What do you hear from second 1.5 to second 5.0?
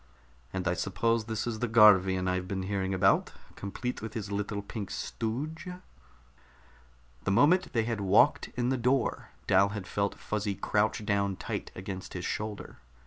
the Garvian I've been hearing about, complete with his little pink